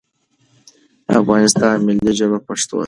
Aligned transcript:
دا 1.07 1.13
افغانستان 1.21 1.75
ملی 1.85 2.11
ژبه 2.19 2.37
پښتو 2.47 2.75
ده 2.79 2.79